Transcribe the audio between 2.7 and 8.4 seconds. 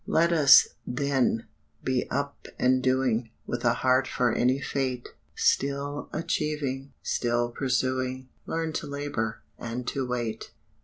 doing, With a heart for any fate; Still achieving, still pursuing,